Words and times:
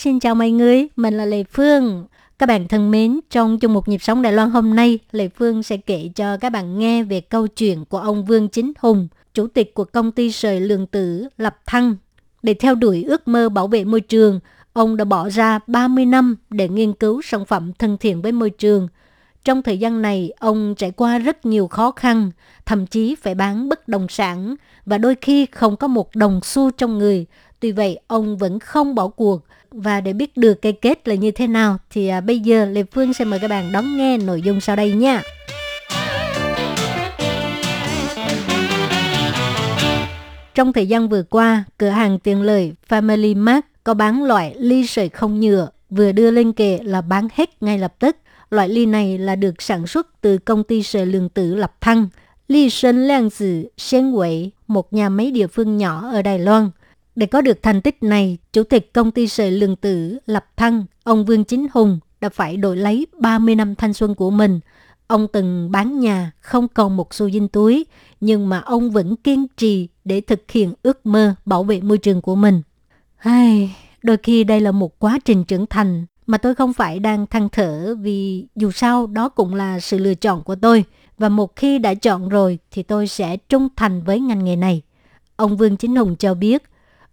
Xin 0.00 0.20
chào 0.20 0.34
mọi 0.34 0.50
người, 0.50 0.88
mình 0.96 1.16
là 1.16 1.24
lê 1.24 1.44
Phương. 1.44 2.06
Các 2.38 2.46
bạn 2.46 2.68
thân 2.68 2.90
mến, 2.90 3.20
trong 3.30 3.58
chung 3.58 3.74
một 3.74 3.88
nhịp 3.88 4.02
sống 4.02 4.22
Đài 4.22 4.32
Loan 4.32 4.50
hôm 4.50 4.76
nay, 4.76 4.98
lê 5.12 5.28
Phương 5.28 5.62
sẽ 5.62 5.76
kể 5.76 6.10
cho 6.14 6.36
các 6.36 6.50
bạn 6.50 6.78
nghe 6.78 7.02
về 7.02 7.20
câu 7.20 7.46
chuyện 7.46 7.84
của 7.84 7.98
ông 7.98 8.24
Vương 8.24 8.48
Chính 8.48 8.72
Hùng, 8.78 9.08
chủ 9.34 9.46
tịch 9.46 9.74
của 9.74 9.84
công 9.84 10.12
ty 10.12 10.32
sợi 10.32 10.60
lượng 10.60 10.86
tử 10.86 11.28
Lập 11.38 11.56
Thăng. 11.66 11.96
Để 12.42 12.54
theo 12.54 12.74
đuổi 12.74 13.02
ước 13.02 13.28
mơ 13.28 13.48
bảo 13.48 13.66
vệ 13.66 13.84
môi 13.84 14.00
trường, 14.00 14.40
ông 14.72 14.96
đã 14.96 15.04
bỏ 15.04 15.28
ra 15.28 15.58
30 15.66 16.06
năm 16.06 16.36
để 16.50 16.68
nghiên 16.68 16.92
cứu 16.92 17.22
sản 17.22 17.44
phẩm 17.44 17.72
thân 17.78 17.96
thiện 18.00 18.22
với 18.22 18.32
môi 18.32 18.50
trường. 18.50 18.88
Trong 19.44 19.62
thời 19.62 19.78
gian 19.78 20.02
này, 20.02 20.32
ông 20.38 20.74
trải 20.74 20.90
qua 20.90 21.18
rất 21.18 21.46
nhiều 21.46 21.68
khó 21.68 21.90
khăn, 21.90 22.30
thậm 22.66 22.86
chí 22.86 23.14
phải 23.14 23.34
bán 23.34 23.68
bất 23.68 23.88
động 23.88 24.06
sản 24.08 24.56
và 24.86 24.98
đôi 24.98 25.16
khi 25.20 25.46
không 25.46 25.76
có 25.76 25.88
một 25.88 26.16
đồng 26.16 26.40
xu 26.42 26.70
trong 26.70 26.98
người. 26.98 27.26
Tuy 27.60 27.72
vậy, 27.72 27.98
ông 28.06 28.36
vẫn 28.36 28.58
không 28.58 28.94
bỏ 28.94 29.08
cuộc 29.08 29.44
và 29.70 30.00
để 30.00 30.12
biết 30.12 30.36
được 30.36 30.54
cái 30.54 30.72
kết 30.72 31.08
là 31.08 31.14
như 31.14 31.30
thế 31.30 31.46
nào 31.46 31.78
thì 31.90 32.08
à, 32.08 32.20
bây 32.20 32.40
giờ 32.40 32.64
Lê 32.64 32.82
Phương 32.82 33.14
sẽ 33.14 33.24
mời 33.24 33.38
các 33.38 33.48
bạn 33.48 33.72
đón 33.72 33.96
nghe 33.96 34.18
nội 34.18 34.42
dung 34.42 34.60
sau 34.60 34.76
đây 34.76 34.92
nha. 34.92 35.22
Trong 40.54 40.72
thời 40.72 40.86
gian 40.86 41.08
vừa 41.08 41.22
qua, 41.22 41.64
cửa 41.78 41.88
hàng 41.88 42.18
tiện 42.18 42.42
lợi 42.42 42.72
Family 42.88 43.36
Mart 43.36 43.64
có 43.84 43.94
bán 43.94 44.24
loại 44.24 44.54
ly 44.58 44.86
sợi 44.86 45.08
không 45.08 45.40
nhựa 45.40 45.68
vừa 45.90 46.12
đưa 46.12 46.30
lên 46.30 46.52
kệ 46.52 46.78
là 46.82 47.00
bán 47.00 47.28
hết 47.34 47.62
ngay 47.62 47.78
lập 47.78 47.94
tức. 47.98 48.16
Loại 48.50 48.68
ly 48.68 48.86
này 48.86 49.18
là 49.18 49.36
được 49.36 49.62
sản 49.62 49.86
xuất 49.86 50.20
từ 50.20 50.38
công 50.38 50.64
ty 50.64 50.82
sợi 50.82 51.06
lượng 51.06 51.28
tử 51.28 51.54
Lập 51.54 51.72
Thăng, 51.80 52.08
Ly 52.48 52.70
Sơn 52.70 53.06
Liang 53.08 53.30
Tử 53.38 53.68
Xen 53.76 54.12
Quẩy, 54.12 54.50
một 54.66 54.92
nhà 54.92 55.08
máy 55.08 55.30
địa 55.30 55.46
phương 55.46 55.76
nhỏ 55.76 56.10
ở 56.12 56.22
Đài 56.22 56.38
Loan. 56.38 56.70
Để 57.20 57.26
có 57.26 57.40
được 57.40 57.62
thành 57.62 57.80
tích 57.80 58.02
này, 58.02 58.38
Chủ 58.52 58.62
tịch 58.62 58.92
công 58.92 59.10
ty 59.10 59.28
sợi 59.28 59.50
Lương 59.50 59.76
tử 59.76 60.18
Lập 60.26 60.46
Thăng, 60.56 60.84
ông 61.04 61.24
Vương 61.24 61.44
Chính 61.44 61.66
Hùng 61.72 61.98
đã 62.20 62.28
phải 62.28 62.56
đổi 62.56 62.76
lấy 62.76 63.06
30 63.18 63.54
năm 63.54 63.74
thanh 63.74 63.92
xuân 63.92 64.14
của 64.14 64.30
mình. 64.30 64.60
Ông 65.06 65.26
từng 65.32 65.70
bán 65.70 66.00
nhà, 66.00 66.32
không 66.40 66.68
còn 66.68 66.96
một 66.96 67.14
xu 67.14 67.30
dinh 67.30 67.48
túi, 67.48 67.86
nhưng 68.20 68.48
mà 68.48 68.58
ông 68.58 68.90
vẫn 68.90 69.16
kiên 69.16 69.46
trì 69.56 69.88
để 70.04 70.20
thực 70.20 70.50
hiện 70.50 70.74
ước 70.82 71.06
mơ 71.06 71.34
bảo 71.44 71.64
vệ 71.64 71.80
môi 71.80 71.98
trường 71.98 72.22
của 72.22 72.34
mình. 72.34 72.62
Hay, 73.16 73.76
đôi 74.02 74.16
khi 74.16 74.44
đây 74.44 74.60
là 74.60 74.72
một 74.72 74.98
quá 74.98 75.18
trình 75.24 75.44
trưởng 75.44 75.66
thành 75.66 76.06
mà 76.26 76.38
tôi 76.38 76.54
không 76.54 76.72
phải 76.72 76.98
đang 76.98 77.26
than 77.26 77.48
thở 77.48 77.96
vì 78.00 78.46
dù 78.56 78.70
sao 78.70 79.06
đó 79.06 79.28
cũng 79.28 79.54
là 79.54 79.80
sự 79.80 79.98
lựa 79.98 80.14
chọn 80.14 80.42
của 80.42 80.54
tôi 80.54 80.84
và 81.18 81.28
một 81.28 81.56
khi 81.56 81.78
đã 81.78 81.94
chọn 81.94 82.28
rồi 82.28 82.58
thì 82.70 82.82
tôi 82.82 83.06
sẽ 83.06 83.36
trung 83.36 83.68
thành 83.76 84.02
với 84.02 84.20
ngành 84.20 84.44
nghề 84.44 84.56
này. 84.56 84.82
Ông 85.36 85.56
Vương 85.56 85.76
Chính 85.76 85.96
Hùng 85.96 86.16
cho 86.16 86.34
biết, 86.34 86.62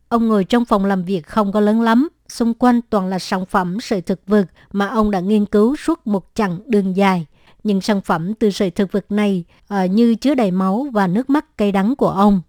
ông 0.10 0.28
ngồi 0.28 0.44
trong 0.44 0.66
phòng 0.66 0.86
làm 0.86 1.04
việc 1.04 1.28
không 1.28 1.52
có 1.52 1.60
lớn 1.60 1.82
lắm, 1.82 2.08
xung 2.28 2.54
quanh 2.54 2.82
toàn 2.90 3.08
là 3.08 3.20
sản 3.20 3.46
phẩm 3.46 3.78
sợi 3.82 4.02
thực 4.02 4.28
vật 4.28 4.46
mà 4.72 4.88
ông 4.88 5.12
đã 5.12 5.20
nghiên 5.20 5.46
cứu 5.46 5.76
suốt 5.76 6.08
một 6.08 6.26
chặng 6.36 6.60
đường 6.66 6.96
dài. 6.96 7.26
Những 7.64 7.82
sản 7.82 8.02
phẩm 8.02 8.34
từ 8.34 8.50
sợi 8.50 8.72
thực 8.72 8.92
vật 8.92 9.06
này 9.10 9.44
uh, 9.74 9.92
như 9.92 10.16
chứa 10.16 10.36
đầy 10.36 10.52
máu 10.52 10.88
và 10.94 11.08
nước 11.08 11.30
mắt 11.30 11.58
cay 11.58 11.72
đắng 11.72 11.96
của 11.96 12.10
ông. 12.10 12.42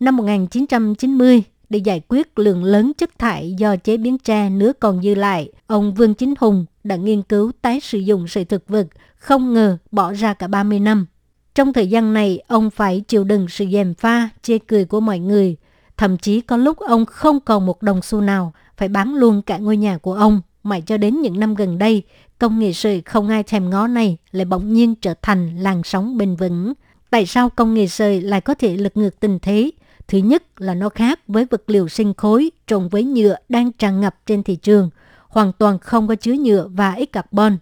Năm 0.00 0.16
1990, 0.16 1.42
để 1.70 1.78
giải 1.78 2.00
quyết 2.08 2.38
lượng 2.38 2.64
lớn 2.64 2.92
chất 2.98 3.18
thải 3.18 3.54
do 3.58 3.76
chế 3.76 3.96
biến 3.96 4.18
tre 4.18 4.50
nứa 4.50 4.72
còn 4.80 5.02
dư 5.02 5.14
lại, 5.14 5.52
ông 5.66 5.94
Vương 5.94 6.14
Chính 6.14 6.34
Hùng 6.38 6.64
đã 6.84 6.96
nghiên 6.96 7.22
cứu 7.22 7.52
tái 7.62 7.80
sử 7.80 7.98
dụng 7.98 8.28
sợi 8.28 8.44
thực 8.44 8.68
vật, 8.68 8.86
không 9.16 9.54
ngờ 9.54 9.78
bỏ 9.90 10.12
ra 10.12 10.34
cả 10.34 10.46
30 10.46 10.80
năm. 10.80 11.06
Trong 11.54 11.72
thời 11.72 11.86
gian 11.86 12.14
này, 12.14 12.42
ông 12.48 12.70
phải 12.70 13.00
chịu 13.00 13.24
đựng 13.24 13.48
sự 13.48 13.66
dèm 13.72 13.94
pha, 13.94 14.28
chê 14.42 14.58
cười 14.58 14.84
của 14.84 15.00
mọi 15.00 15.18
người. 15.18 15.56
Thậm 16.00 16.18
chí 16.18 16.40
có 16.40 16.56
lúc 16.56 16.78
ông 16.78 17.06
không 17.06 17.40
còn 17.40 17.66
một 17.66 17.82
đồng 17.82 18.02
xu 18.02 18.20
nào, 18.20 18.52
phải 18.76 18.88
bán 18.88 19.14
luôn 19.14 19.42
cả 19.42 19.58
ngôi 19.58 19.76
nhà 19.76 19.98
của 19.98 20.14
ông. 20.14 20.40
Mãi 20.62 20.82
cho 20.86 20.96
đến 20.96 21.20
những 21.20 21.40
năm 21.40 21.54
gần 21.54 21.78
đây, 21.78 22.02
công 22.38 22.58
nghệ 22.58 22.72
sợi 22.72 23.00
không 23.00 23.28
ai 23.28 23.42
thèm 23.42 23.70
ngó 23.70 23.86
này 23.86 24.16
lại 24.32 24.44
bỗng 24.44 24.72
nhiên 24.72 24.94
trở 24.94 25.14
thành 25.22 25.56
làn 25.58 25.82
sóng 25.84 26.16
bền 26.16 26.36
vững. 26.36 26.72
Tại 27.10 27.26
sao 27.26 27.48
công 27.48 27.74
nghệ 27.74 27.86
sợi 27.86 28.20
lại 28.20 28.40
có 28.40 28.54
thể 28.54 28.76
lật 28.76 28.96
ngược 28.96 29.20
tình 29.20 29.38
thế? 29.42 29.70
Thứ 30.08 30.18
nhất 30.18 30.60
là 30.60 30.74
nó 30.74 30.88
khác 30.88 31.20
với 31.28 31.44
vật 31.50 31.62
liệu 31.66 31.88
sinh 31.88 32.14
khối 32.14 32.50
trộn 32.66 32.88
với 32.88 33.04
nhựa 33.04 33.36
đang 33.48 33.72
tràn 33.72 34.00
ngập 34.00 34.16
trên 34.26 34.42
thị 34.42 34.56
trường, 34.56 34.90
hoàn 35.28 35.52
toàn 35.52 35.78
không 35.78 36.08
có 36.08 36.14
chứa 36.14 36.34
nhựa 36.34 36.68
và 36.68 36.92
ít 36.92 37.06
carbon. 37.06 37.58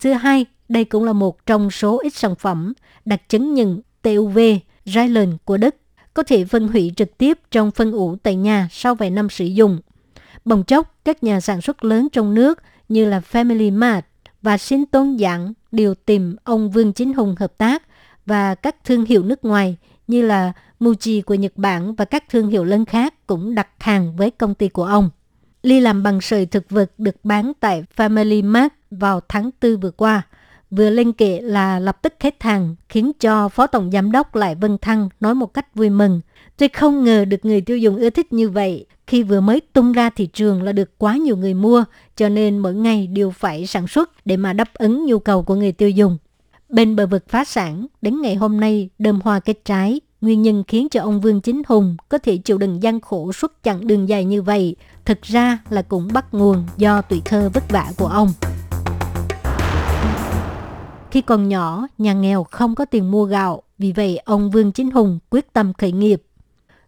Thứ 0.00 0.12
hai, 0.12 0.46
đây 0.68 0.84
cũng 0.84 1.04
là 1.04 1.12
một 1.12 1.46
trong 1.46 1.70
số 1.70 2.00
ít 2.02 2.14
sản 2.14 2.34
phẩm 2.34 2.72
đặt 3.04 3.28
chứng 3.28 3.54
nhận 3.54 3.80
TUV 4.02 4.38
Ryland 4.84 5.34
của 5.44 5.56
Đức, 5.56 5.74
có 6.20 6.24
thể 6.24 6.44
phân 6.44 6.68
hủy 6.68 6.92
trực 6.96 7.18
tiếp 7.18 7.38
trong 7.50 7.70
phân 7.70 7.92
ủ 7.92 8.16
tại 8.22 8.36
nhà 8.36 8.68
sau 8.70 8.94
vài 8.94 9.10
năm 9.10 9.30
sử 9.30 9.44
dụng. 9.44 9.78
Bồng 10.44 10.64
chốc, 10.64 10.94
các 11.04 11.22
nhà 11.22 11.40
sản 11.40 11.60
xuất 11.60 11.84
lớn 11.84 12.08
trong 12.12 12.34
nước 12.34 12.58
như 12.88 13.04
là 13.04 13.20
Family 13.32 13.72
Mart 13.72 14.04
và 14.42 14.58
Sinh 14.58 14.86
Tôn 14.86 15.16
Giảng 15.18 15.52
đều 15.72 15.94
tìm 15.94 16.36
ông 16.44 16.70
Vương 16.70 16.92
Chính 16.92 17.14
Hùng 17.14 17.34
hợp 17.38 17.58
tác 17.58 17.82
và 18.26 18.54
các 18.54 18.84
thương 18.84 19.04
hiệu 19.04 19.22
nước 19.22 19.44
ngoài 19.44 19.76
như 20.06 20.22
là 20.22 20.52
Muji 20.80 21.22
của 21.22 21.34
Nhật 21.34 21.52
Bản 21.56 21.94
và 21.94 22.04
các 22.04 22.24
thương 22.28 22.48
hiệu 22.48 22.64
lớn 22.64 22.84
khác 22.84 23.26
cũng 23.26 23.54
đặt 23.54 23.68
hàng 23.78 24.16
với 24.16 24.30
công 24.30 24.54
ty 24.54 24.68
của 24.68 24.84
ông. 24.84 25.10
Ly 25.62 25.80
làm 25.80 26.02
bằng 26.02 26.20
sợi 26.20 26.46
thực 26.46 26.70
vật 26.70 26.92
được 26.98 27.16
bán 27.24 27.52
tại 27.60 27.84
Family 27.96 28.44
Mart 28.44 28.72
vào 28.90 29.20
tháng 29.28 29.50
4 29.62 29.80
vừa 29.80 29.90
qua. 29.90 30.22
Vừa 30.70 30.90
lên 30.90 31.12
kệ 31.12 31.40
là 31.40 31.78
lập 31.78 31.98
tức 32.02 32.14
hết 32.20 32.42
hàng, 32.42 32.76
khiến 32.88 33.12
cho 33.20 33.48
Phó 33.48 33.66
Tổng 33.66 33.90
Giám 33.90 34.12
đốc 34.12 34.34
Lại 34.34 34.54
Vân 34.54 34.78
Thăng 34.78 35.08
nói 35.20 35.34
một 35.34 35.54
cách 35.54 35.74
vui 35.74 35.90
mừng. 35.90 36.20
Tôi 36.56 36.68
không 36.68 37.04
ngờ 37.04 37.24
được 37.24 37.44
người 37.44 37.60
tiêu 37.60 37.78
dùng 37.78 37.96
ưa 37.96 38.10
thích 38.10 38.32
như 38.32 38.50
vậy. 38.50 38.86
Khi 39.06 39.22
vừa 39.22 39.40
mới 39.40 39.60
tung 39.60 39.92
ra 39.92 40.10
thị 40.10 40.26
trường 40.26 40.62
là 40.62 40.72
được 40.72 40.98
quá 40.98 41.16
nhiều 41.16 41.36
người 41.36 41.54
mua, 41.54 41.84
cho 42.16 42.28
nên 42.28 42.58
mỗi 42.58 42.74
ngày 42.74 43.06
đều 43.06 43.30
phải 43.30 43.66
sản 43.66 43.86
xuất 43.86 44.26
để 44.26 44.36
mà 44.36 44.52
đáp 44.52 44.74
ứng 44.74 45.06
nhu 45.06 45.18
cầu 45.18 45.42
của 45.42 45.54
người 45.54 45.72
tiêu 45.72 45.90
dùng. 45.90 46.18
Bên 46.68 46.96
bờ 46.96 47.06
vực 47.06 47.24
phá 47.28 47.44
sản, 47.44 47.86
đến 48.02 48.20
ngày 48.22 48.34
hôm 48.34 48.60
nay 48.60 48.88
đơm 48.98 49.20
hoa 49.20 49.40
kết 49.40 49.64
trái, 49.64 50.00
nguyên 50.20 50.42
nhân 50.42 50.64
khiến 50.68 50.88
cho 50.88 51.02
ông 51.02 51.20
Vương 51.20 51.40
Chính 51.40 51.62
Hùng 51.66 51.96
có 52.08 52.18
thể 52.18 52.36
chịu 52.36 52.58
đựng 52.58 52.82
gian 52.82 53.00
khổ 53.00 53.32
suốt 53.32 53.52
chặng 53.62 53.86
đường 53.86 54.08
dài 54.08 54.24
như 54.24 54.42
vậy, 54.42 54.76
thực 55.04 55.22
ra 55.22 55.58
là 55.70 55.82
cũng 55.82 56.08
bắt 56.12 56.34
nguồn 56.34 56.66
do 56.76 57.02
tuổi 57.02 57.22
thơ 57.24 57.50
vất 57.54 57.70
vả 57.70 57.92
của 57.96 58.06
ông. 58.06 58.32
Khi 61.10 61.20
còn 61.20 61.48
nhỏ, 61.48 61.86
nhà 61.98 62.12
nghèo 62.12 62.44
không 62.44 62.74
có 62.74 62.84
tiền 62.84 63.10
mua 63.10 63.24
gạo, 63.24 63.62
vì 63.78 63.92
vậy 63.92 64.18
ông 64.24 64.50
Vương 64.50 64.72
Chính 64.72 64.90
Hùng 64.90 65.18
quyết 65.30 65.52
tâm 65.52 65.72
khởi 65.74 65.92
nghiệp. 65.92 66.22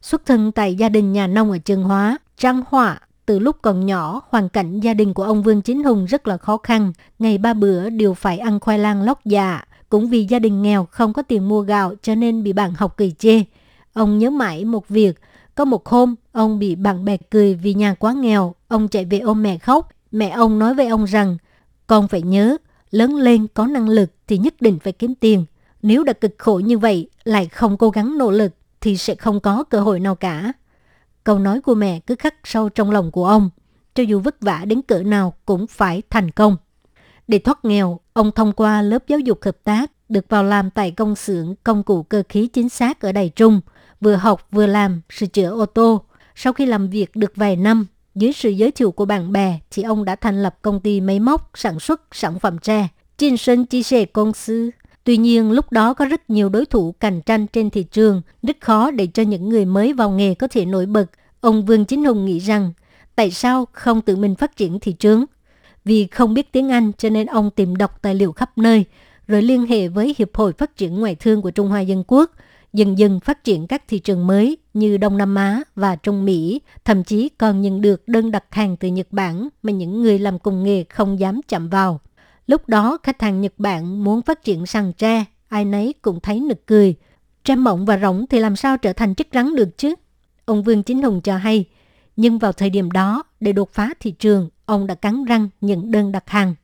Xuất 0.03 0.27
thân 0.27 0.53
tại 0.53 0.75
gia 0.75 0.89
đình 0.89 1.13
nhà 1.13 1.27
nông 1.27 1.51
ở 1.51 1.59
Trường 1.59 1.85
Hóa, 1.85 2.19
Trang 2.37 2.63
Họa 2.69 3.01
từ 3.27 3.39
lúc 3.39 3.57
còn 3.63 3.87
nhỏ, 3.87 4.21
hoàn 4.29 4.49
cảnh 4.49 4.81
gia 4.81 4.95
đình 4.95 5.15
của 5.15 5.23
ông 5.23 5.43
Vương 5.43 5.63
Chính 5.63 5.85
Hùng 5.85 6.05
rất 6.05 6.29
là 6.29 6.37
khó 6.37 6.57
khăn. 6.57 6.93
Ngày 7.19 7.39
ba 7.39 7.55
bữa 7.55 7.91
đều 7.91 8.15
phải 8.15 8.39
ăn 8.39 8.61
khoai 8.61 8.79
lang 8.79 9.03
lót 9.03 9.17
dạ, 9.25 9.63
cũng 9.89 10.09
vì 10.09 10.25
gia 10.25 10.39
đình 10.39 10.63
nghèo 10.63 10.87
không 10.91 11.13
có 11.13 11.23
tiền 11.23 11.49
mua 11.49 11.61
gạo 11.61 11.95
cho 12.03 12.15
nên 12.15 12.43
bị 12.43 12.53
bạn 12.53 12.73
học 12.75 12.95
cười 12.97 13.11
chê. 13.19 13.43
Ông 13.93 14.19
nhớ 14.19 14.31
mãi 14.31 14.65
một 14.65 14.89
việc, 14.89 15.21
có 15.55 15.65
một 15.65 15.87
hôm 15.87 16.15
ông 16.33 16.59
bị 16.59 16.75
bạn 16.75 17.05
bè 17.05 17.17
cười 17.17 17.55
vì 17.55 17.75
nhà 17.75 17.95
quá 17.95 18.13
nghèo, 18.13 18.55
ông 18.69 18.89
chạy 18.89 19.05
về 19.05 19.19
ôm 19.19 19.43
mẹ 19.43 19.59
khóc. 19.59 19.89
Mẹ 20.13 20.29
ông 20.29 20.59
nói 20.59 20.75
với 20.75 20.87
ông 20.87 21.05
rằng, 21.05 21.37
con 21.87 22.09
phải 22.09 22.23
nhớ, 22.23 22.57
lớn 22.93 23.17
lên 23.17 23.47
có 23.55 23.67
năng 23.67 23.89
lực 23.89 24.11
thì 24.27 24.39
nhất 24.39 24.55
định 24.61 24.79
phải 24.79 24.93
kiếm 24.93 25.15
tiền. 25.15 25.45
Nếu 25.83 26.05
đã 26.05 26.13
cực 26.13 26.35
khổ 26.39 26.59
như 26.65 26.79
vậy, 26.79 27.09
lại 27.25 27.47
không 27.47 27.77
cố 27.77 27.91
gắng 27.91 28.19
nỗ 28.19 28.31
lực 28.31 28.53
thì 28.81 28.97
sẽ 28.97 29.15
không 29.15 29.41
có 29.41 29.65
cơ 29.65 29.81
hội 29.81 30.01
nào 30.01 30.15
cả. 30.15 30.53
Câu 31.25 31.39
nói 31.39 31.61
của 31.61 31.75
mẹ 31.75 32.01
cứ 32.01 32.15
khắc 32.15 32.35
sâu 32.45 32.69
trong 32.69 32.91
lòng 32.91 33.11
của 33.11 33.27
ông, 33.27 33.51
cho 33.95 34.03
dù 34.03 34.21
vất 34.21 34.41
vả 34.41 34.65
đến 34.65 34.83
cỡ 34.83 34.99
nào 34.99 35.35
cũng 35.47 35.67
phải 35.67 36.03
thành 36.11 36.31
công. 36.31 36.57
Để 37.29 37.39
thoát 37.39 37.65
nghèo, 37.65 38.01
ông 38.13 38.33
thông 38.33 38.53
qua 38.53 38.83
lớp 38.83 39.09
giáo 39.09 39.19
dục 39.19 39.39
hợp 39.43 39.57
tác 39.65 39.93
được 40.09 40.25
vào 40.29 40.45
làm 40.45 40.71
tại 40.71 40.91
công 40.91 41.17
xưởng 41.17 41.55
công 41.65 41.83
cụ 41.83 42.03
cơ 42.03 42.23
khí 42.29 42.47
chính 42.47 42.69
xác 42.69 43.01
ở 43.01 43.13
Đài 43.13 43.29
Trung, 43.29 43.61
vừa 44.01 44.17
học 44.17 44.49
vừa 44.51 44.67
làm 44.67 45.01
sửa 45.11 45.27
chữa 45.27 45.51
ô 45.51 45.67
tô. 45.67 46.05
Sau 46.35 46.53
khi 46.53 46.67
làm 46.67 46.89
việc 46.89 47.17
được 47.17 47.33
vài 47.37 47.57
năm, 47.57 47.87
dưới 48.15 48.33
sự 48.33 48.51
giới 48.51 48.71
thiệu 48.71 48.93
của 48.93 49.05
bạn 49.05 49.33
bè 49.33 49.59
thì 49.71 49.83
ông 49.83 50.05
đã 50.05 50.17
thành 50.17 50.43
lập 50.43 50.57
công 50.63 50.81
ty 50.81 51.01
máy 51.01 51.21
móc 51.21 51.51
sản 51.55 51.81
xuất 51.81 52.01
sản 52.13 52.39
phẩm 52.39 52.59
tre, 52.59 52.89
Trinh 53.19 53.37
Sơn 53.37 53.67
Chi 53.67 53.83
Sê 53.83 54.05
Công 54.05 54.33
Sư. 54.33 54.71
Tuy 55.05 55.17
nhiên, 55.17 55.53
lúc 55.53 55.73
đó 55.73 55.95
có 55.95 56.05
rất 56.05 56.31
nhiều 56.31 56.49
đối 56.49 56.67
thủ 56.67 56.95
cạnh 57.01 57.23
tranh 57.23 57.47
trên 57.47 57.71
thị 57.71 57.83
trường, 57.83 58.23
rất 58.43 58.57
khó 58.61 58.91
để 58.91 59.07
cho 59.07 59.23
những 59.23 59.49
người 59.49 59.65
mới 59.65 59.93
vào 59.93 60.11
nghề 60.11 60.35
có 60.35 60.49
thể 60.49 60.65
nổi 60.65 60.87
bật. 60.87 61.07
Ông 61.41 61.67
Vương 61.67 61.85
Chính 61.85 62.05
Hùng 62.05 62.25
nghĩ 62.25 62.39
rằng, 62.39 62.73
Tại 63.17 63.31
sao 63.31 63.69
không 63.73 64.01
tự 64.01 64.17
mình 64.17 64.35
phát 64.35 64.57
triển 64.57 64.81
thị 64.81 64.93
trường? 64.93 65.25
Vì 65.85 66.07
không 66.07 66.35
biết 66.35 66.53
tiếng 66.53 66.69
Anh 66.69 66.93
cho 66.99 67.11
nên 67.11 67.27
ông 67.27 67.51
tìm 67.51 67.77
đọc 67.77 68.03
tài 68.03 68.15
liệu 68.15 68.33
khắp 68.33 68.59
nơi, 68.59 68.85
rồi 69.27 69.43
liên 69.43 69.67
hệ 69.67 69.89
với 69.89 70.15
Hiệp 70.19 70.37
hội 70.37 70.53
Phát 70.53 70.77
triển 70.77 71.01
Ngoại 71.01 71.15
thương 71.15 71.43
của 71.43 71.51
Trung 71.51 71.69
Hoa 71.69 71.81
Dân 71.81 72.05
Quốc, 72.07 72.31
dần 72.73 72.99
dần 72.99 73.21
phát 73.21 73.45
triển 73.45 73.67
các 73.67 73.89
thị 73.89 73.99
trường 73.99 74.27
mới 74.27 74.57
như 74.75 74.97
Đông 74.97 75.19
Nam 75.19 75.35
Á 75.35 75.63
và 75.75 75.97
Trung 75.97 76.25
Mỹ, 76.25 76.61
thậm 76.85 77.05
chí 77.05 77.29
còn 77.29 77.61
nhận 77.61 77.81
được 77.81 78.09
đơn 78.09 78.31
đặt 78.31 78.45
hàng 78.51 78.77
từ 78.77 78.89
Nhật 78.89 79.07
Bản 79.11 79.49
mà 79.63 79.73
những 79.73 80.03
người 80.03 80.19
làm 80.19 80.39
cùng 80.39 80.63
nghề 80.63 80.85
không 80.85 81.21
dám 81.21 81.41
chạm 81.49 81.69
vào. 81.69 82.01
Lúc 82.47 82.69
đó, 82.69 82.99
khách 83.03 83.23
hàng 83.23 83.41
Nhật 83.41 83.53
Bản 83.59 84.05
muốn 84.05 84.23
phát 84.23 84.45
triển 84.45 84.67
sang 84.67 84.93
tre, 84.93 85.25
ai 85.49 85.65
nấy 85.65 85.95
cũng 86.03 86.21
thấy 86.21 86.41
nực 86.41 86.67
cười. 86.67 86.95
Tre 87.45 87.57
mộng 87.57 87.87
và 87.87 87.99
rỗng 87.99 88.27
thì 88.31 88.39
làm 88.39 88.57
sao 88.57 88.79
trở 88.79 88.93
thành 88.93 89.15
chất 89.15 89.27
rắn 89.33 89.55
được 89.55 89.79
chứ? 89.79 89.95
Ông 90.45 90.63
Vương 90.63 90.83
Chính 90.83 91.03
Hùng 91.03 91.21
cho 91.21 91.37
hay, 91.37 91.65
nhưng 92.17 92.39
vào 92.39 92.53
thời 92.53 92.71
điểm 92.71 92.91
đó, 92.91 93.23
để 93.41 93.53
đột 93.53 93.73
phá 93.73 93.91
thị 94.01 94.11
trường, 94.11 94.49
ông 94.67 94.87
đã 94.87 94.95
cắn 94.95 95.25
răng 95.25 95.49
nhận 95.61 95.91
đơn 95.91 96.13
đặt 96.13 96.31
hàng. 96.31 96.55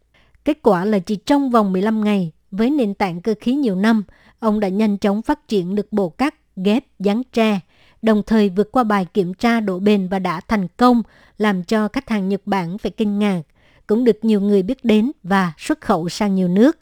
Kết 0.44 0.58
quả 0.62 0.84
là 0.84 0.98
chỉ 0.98 1.16
trong 1.16 1.50
vòng 1.50 1.72
15 1.72 2.04
ngày, 2.04 2.32
với 2.50 2.70
nền 2.70 2.94
tảng 2.94 3.20
cơ 3.20 3.34
khí 3.40 3.54
nhiều 3.54 3.76
năm, 3.76 4.02
ông 4.40 4.60
đã 4.60 4.68
nhanh 4.68 4.98
chóng 4.98 5.22
phát 5.22 5.48
triển 5.48 5.74
được 5.74 5.92
bộ 5.92 6.08
cắt, 6.08 6.34
ghép, 6.56 6.84
dán 6.98 7.22
tre, 7.32 7.60
đồng 8.02 8.22
thời 8.26 8.48
vượt 8.48 8.72
qua 8.72 8.84
bài 8.84 9.06
kiểm 9.14 9.34
tra 9.34 9.60
độ 9.60 9.78
bền 9.78 10.08
và 10.08 10.18
đã 10.18 10.40
thành 10.48 10.68
công, 10.76 11.02
làm 11.38 11.64
cho 11.64 11.88
khách 11.88 12.08
hàng 12.08 12.28
Nhật 12.28 12.40
Bản 12.46 12.78
phải 12.78 12.90
kinh 12.90 13.18
ngạc, 13.18 13.42
cũng 13.86 14.04
được 14.04 14.18
nhiều 14.22 14.40
người 14.40 14.62
biết 14.62 14.84
đến 14.84 15.12
và 15.22 15.52
xuất 15.58 15.80
khẩu 15.80 16.08
sang 16.08 16.34
nhiều 16.34 16.48
nước. 16.48 16.78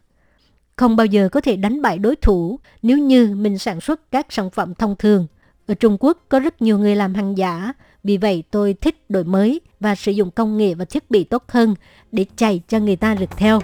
Không 0.77 0.97
bao 0.97 1.07
giờ 1.07 1.29
có 1.29 1.41
thể 1.41 1.57
đánh 1.57 1.83
bại 1.83 1.99
đối 1.99 2.17
thủ 2.17 2.61
nếu 2.83 2.99
như 2.99 3.35
mình 3.35 3.59
sản 3.59 3.81
xuất 3.81 4.11
các 4.11 4.27
sản 4.31 4.51
phẩm 4.51 4.75
thông 4.75 4.97
thường. 4.97 5.27
Ở 5.67 5.75
Trung 5.75 5.97
Quốc 6.01 6.19
có 6.29 6.41
rất 6.41 6.63
nhiều 6.63 6.79
người 6.79 6.97
làm 6.97 7.15
hàng 7.15 7.39
giả, 7.39 7.73
vì 8.05 8.17
vậy 8.17 8.45
tôi 8.51 8.75
thích 8.75 9.11
đổi 9.11 9.25
mới 9.25 9.61
và 9.81 9.95
sử 9.95 10.13
dụng 10.13 10.31
công 10.31 10.57
nghệ 10.57 10.75
và 10.75 10.85
thiết 10.85 11.11
bị 11.11 11.25
tốt 11.25 11.45
hơn 11.49 11.75
để 12.13 12.27
chạy 12.37 12.61
cho 12.69 12.79
người 12.79 12.97
ta 12.97 13.17
rực 13.17 13.31
theo. 13.37 13.61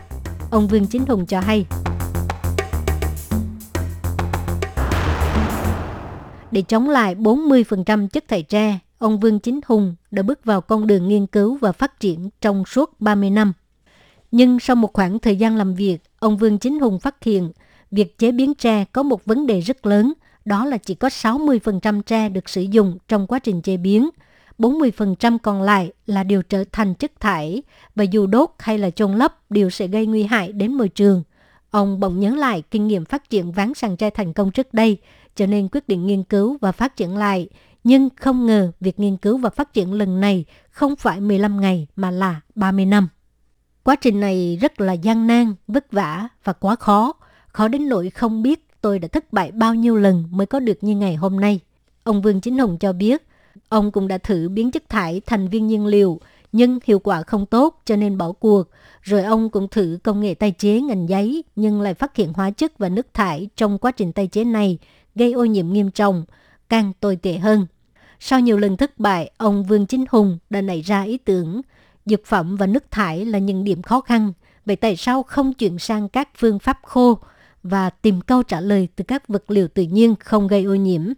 Ông 0.51 0.69
Vương 0.69 0.87
Chính 0.87 1.07
Hùng 1.07 1.27
cho 1.27 1.41
hay. 1.41 1.67
Để 6.53 6.63
chống 6.63 6.89
lại 6.89 7.15
40% 7.15 8.09
chất 8.09 8.29
thải 8.29 8.43
tre, 8.43 8.79
ông 8.99 9.21
Vương 9.21 9.39
Chính 9.39 9.61
Hùng 9.67 9.95
đã 10.11 10.23
bước 10.23 10.45
vào 10.45 10.61
con 10.61 10.87
đường 10.87 11.09
nghiên 11.09 11.27
cứu 11.27 11.59
và 11.61 11.73
phát 11.73 12.01
triển 12.01 12.31
trong 12.41 12.65
suốt 12.65 13.01
30 13.01 13.31
năm. 13.31 13.53
Nhưng 14.31 14.61
sau 14.61 14.77
một 14.77 14.93
khoảng 14.93 15.19
thời 15.19 15.37
gian 15.37 15.57
làm 15.57 15.75
việc, 15.75 15.99
ông 16.19 16.37
Vương 16.37 16.59
Chính 16.59 16.81
Hùng 16.81 17.01
phát 17.01 17.25
hiện 17.25 17.53
việc 17.91 18.19
chế 18.19 18.33
biến 18.33 18.55
tre 18.55 18.85
có 18.85 19.03
một 19.03 19.25
vấn 19.25 19.47
đề 19.47 19.61
rất 19.61 19.87
lớn, 19.87 20.13
đó 20.45 20.65
là 20.65 20.77
chỉ 20.77 20.95
có 20.95 21.09
60% 21.09 22.03
tre 22.03 22.29
được 22.29 22.49
sử 22.49 22.63
dụng 22.63 22.99
trong 23.09 23.27
quá 23.27 23.39
trình 23.39 23.63
chế 23.63 23.77
biến. 23.77 24.11
40% 24.59 25.39
còn 25.43 25.63
lại 25.63 25.93
là 26.07 26.23
điều 26.23 26.43
trở 26.43 26.65
thành 26.73 26.95
chất 26.95 27.21
thải 27.21 27.63
và 27.95 28.05
dù 28.05 28.27
đốt 28.27 28.51
hay 28.59 28.79
là 28.79 28.91
chôn 28.91 29.15
lấp 29.15 29.51
đều 29.51 29.71
sẽ 29.71 29.87
gây 29.87 30.07
nguy 30.07 30.23
hại 30.23 30.53
đến 30.53 30.75
môi 30.75 30.89
trường. 30.89 31.23
Ông 31.71 32.01
bỗng 32.01 32.21
nhớ 32.21 32.31
lại 32.31 32.63
kinh 32.71 32.87
nghiệm 32.87 33.05
phát 33.05 33.31
triển 33.31 33.53
ván 33.53 33.75
sàn 33.75 33.97
tre 33.97 34.11
thành 34.11 34.33
công 34.33 34.51
trước 34.51 34.75
đây, 34.75 34.99
cho 35.35 35.47
nên 35.47 35.69
quyết 35.73 35.89
định 35.89 36.07
nghiên 36.07 36.23
cứu 36.23 36.57
và 36.61 36.73
phát 36.73 36.97
triển 36.97 37.17
lại. 37.17 37.49
Nhưng 37.85 38.09
không 38.17 38.47
ngờ 38.47 38.73
việc 38.81 39.01
nghiên 39.01 39.17
cứu 39.17 39.39
và 39.39 39.51
phát 39.51 39.73
triển 39.73 39.93
lần 39.93 40.21
này 40.21 40.45
không 40.71 40.97
phải 40.97 41.21
15 41.21 41.61
ngày 41.61 41.87
mà 41.97 42.11
là 42.11 42.41
30 42.55 42.87
năm. 42.87 43.09
Quá 43.85 43.97
trình 43.97 44.21
này 44.21 44.59
rất 44.61 44.81
là 44.81 44.93
gian 44.93 45.27
nan, 45.27 45.55
vất 45.69 45.93
vả 45.93 46.29
và 46.45 46.53
quá 46.53 46.77
khó. 46.77 47.13
Khó 47.47 47.69
đến 47.69 47.89
nỗi 47.89 48.11
không 48.11 48.43
biết 48.43 48.67
tôi 48.81 48.99
đã 48.99 49.09
thất 49.09 49.33
bại 49.33 49.53
bao 49.53 49.75
nhiêu 49.75 49.97
lần 49.97 50.25
mới 50.31 50.47
có 50.47 50.61
được 50.61 50.79
như 50.81 50.97
ngày 50.97 51.15
hôm 51.15 51.41
nay. 51.41 51.61
Ông 52.05 52.23
Vương 52.23 52.41
Chính 52.41 52.59
Hùng 52.59 52.79
cho 52.79 52.93
biết, 52.93 53.23
ông 53.69 53.91
cũng 53.91 54.09
đã 54.09 54.19
thử 54.19 54.49
biến 54.49 54.71
chất 54.71 54.89
thải 54.89 55.21
thành 55.27 55.49
viên 55.49 55.67
nhiên 55.67 55.87
liệu, 55.87 56.21
nhưng 56.53 56.79
hiệu 56.85 56.99
quả 56.99 57.23
không 57.23 57.47
tốt 57.47 57.81
cho 57.85 57.97
nên 57.97 58.19
bỏ 58.19 58.33
cuộc. 58.33 58.63
Rồi 59.03 59.23
ông 59.23 59.51
cũng 59.51 59.69
thử 59.69 59.99
công 60.05 60.21
nghệ 60.21 60.35
tái 60.35 60.51
chế 60.59 60.81
ngành 60.81 61.09
giấy, 61.09 61.45
nhưng 61.57 61.81
lại 61.81 61.95
phát 61.95 62.17
hiện 62.17 62.33
hóa 62.33 62.51
chất 62.51 62.79
và 62.79 62.89
nước 62.89 63.07
thải 63.15 63.49
trong 63.57 63.79
quá 63.79 63.91
trình 63.91 64.13
tái 64.13 64.27
chế 64.27 64.45
này 64.45 64.79
gây 65.15 65.33
ô 65.33 65.45
nhiễm 65.45 65.73
nghiêm 65.73 65.91
trọng, 65.91 66.25
càng 66.69 66.93
tồi 67.01 67.17
tệ 67.17 67.39
hơn. 67.39 67.67
Sau 68.21 68.41
nhiều 68.41 68.59
lần 68.59 68.77
thất 68.77 68.99
bại, 68.99 69.31
ông 69.37 69.65
Vương 69.65 69.87
Chính 69.87 70.05
Hùng 70.11 70.39
đã 70.51 70.61
nảy 70.61 70.81
ra 70.81 71.03
ý 71.03 71.19
tưởng 71.19 71.63
dược 72.07 72.27
phẩm 72.27 72.57
và 72.57 72.67
nước 72.67 72.91
thải 72.91 73.25
là 73.25 73.39
những 73.39 73.65
điểm 73.65 73.83
khó 73.83 74.01
khăn. 74.01 74.33
Vậy 74.67 74.77
tại 74.77 74.97
sao 74.97 75.23
không 75.23 75.55
chuyển 75.55 75.79
sang 75.79 76.09
các 76.09 76.29
phương 76.37 76.59
pháp 76.59 76.79
khô 76.83 77.19
và 77.63 77.91
tìm 77.91 78.21
câu 78.21 78.43
trả 78.43 78.61
lời 78.61 78.89
từ 78.97 79.05
các 79.09 79.29
vật 79.29 79.51
liệu 79.51 79.69
tự 79.69 79.83
nhiên 79.83 80.15
không 80.21 80.47
gây 80.47 80.65
ô 80.65 80.75
nhiễm? 80.75 81.13